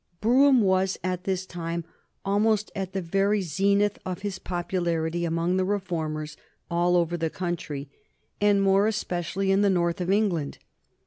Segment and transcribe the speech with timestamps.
[0.19, 1.85] Brougham was at this time
[2.25, 6.37] almost at the very zenith of his popularity among the reformers
[6.71, 7.87] all over the country,
[8.41, 10.57] and more especially in the North of England.